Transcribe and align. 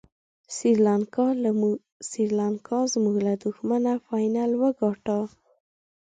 سریلانکا 2.15 2.77
زموږ 2.93 3.15
له 3.25 3.33
دښمنه 3.45 3.91
فاینل 4.05 4.51
وګاټه. 4.61 5.19